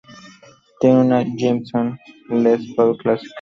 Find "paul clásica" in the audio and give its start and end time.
2.75-3.29